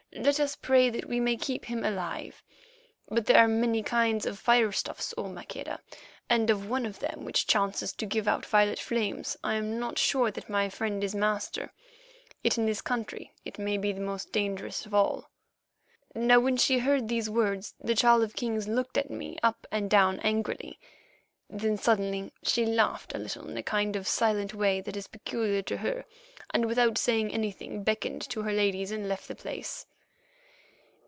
"Let 0.13 0.41
us 0.41 0.57
pray 0.57 0.89
that 0.89 1.05
we 1.05 1.21
may 1.21 1.37
keep 1.37 1.65
him 1.65 1.85
alive. 1.85 2.43
But 3.09 3.25
there 3.25 3.37
are 3.37 3.47
many 3.47 3.81
kinds 3.81 4.25
of 4.25 4.37
firestuffs, 4.37 5.13
O 5.17 5.23
Maqueda, 5.29 5.79
and 6.29 6.49
of 6.49 6.69
one 6.69 6.85
of 6.85 6.99
them 6.99 7.23
which 7.23 7.47
chances 7.47 7.93
to 7.93 8.05
give 8.05 8.27
out 8.27 8.45
violet 8.45 8.77
flames 8.77 9.37
I 9.41 9.53
am 9.55 9.79
not 9.79 9.97
sure 9.97 10.29
that 10.29 10.49
my 10.49 10.67
friend 10.67 11.01
is 11.01 11.15
master. 11.15 11.71
Yet 12.43 12.57
in 12.57 12.65
this 12.65 12.81
country 12.81 13.33
it 13.45 13.57
may 13.57 13.77
be 13.77 13.93
the 13.93 14.01
most 14.01 14.33
dangerous 14.33 14.85
of 14.85 14.93
all." 14.93 15.31
Now 16.13 16.41
when 16.41 16.57
she 16.57 16.79
heard 16.79 17.07
these 17.07 17.29
words 17.29 17.73
the 17.79 17.95
Child 17.95 18.21
of 18.21 18.35
Kings 18.35 18.67
looked 18.67 18.97
me 19.09 19.37
up 19.41 19.65
and 19.71 19.89
down 19.89 20.19
angrily. 20.19 20.77
Then 21.49 21.77
suddenly 21.77 22.33
she 22.43 22.65
laughed 22.65 23.15
a 23.15 23.17
little 23.17 23.49
in 23.49 23.55
a 23.55 23.63
kind 23.63 23.95
of 23.95 24.09
silent 24.09 24.53
way 24.53 24.81
that 24.81 24.97
is 24.97 25.07
peculiar 25.07 25.61
to 25.63 25.77
her, 25.77 26.03
and, 26.53 26.65
without 26.65 26.97
saying 26.97 27.31
anything, 27.33 27.81
beckoned 27.83 28.21
to 28.29 28.41
her 28.41 28.51
ladies 28.51 28.91
and 28.91 29.07
left 29.07 29.29
the 29.29 29.35
place. 29.35 29.85